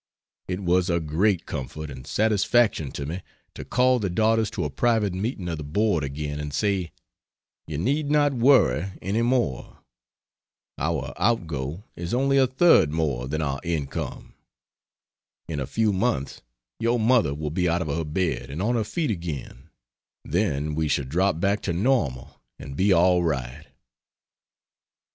It 0.47 0.61
was 0.61 0.89
a 0.89 0.99
great 0.99 1.45
comfort 1.45 1.91
and 1.91 2.07
satisfaction 2.07 2.89
to 2.93 3.05
me 3.05 3.21
to 3.53 3.63
call 3.63 3.99
the 3.99 4.09
daughters 4.09 4.49
to 4.49 4.63
a 4.65 4.71
private 4.71 5.13
meeting 5.13 5.47
of 5.47 5.59
the 5.59 5.63
Board 5.63 6.03
again 6.03 6.39
and 6.39 6.51
say, 6.51 6.91
"You 7.67 7.77
need 7.77 8.09
not 8.09 8.33
worry 8.33 8.93
any 8.99 9.21
more; 9.21 9.77
our 10.79 11.13
outgo 11.21 11.83
is 11.95 12.15
only 12.15 12.39
a 12.39 12.47
third 12.47 12.91
more 12.91 13.27
than 13.27 13.43
our 13.43 13.59
income; 13.63 14.33
in 15.47 15.59
a 15.59 15.67
few 15.67 15.93
months 15.93 16.41
your 16.79 16.99
mother 16.99 17.35
will 17.35 17.51
be 17.51 17.69
out 17.69 17.83
of 17.83 17.87
her 17.87 18.03
bed 18.03 18.49
and 18.49 18.59
on 18.59 18.73
her 18.73 18.83
feet 18.83 19.11
again 19.11 19.69
then 20.25 20.73
we 20.73 20.87
shall 20.87 21.05
drop 21.05 21.39
back 21.39 21.61
to 21.61 21.73
normal 21.73 22.41
and 22.57 22.75
be 22.75 22.91
all 22.91 23.21
right." 23.21 23.67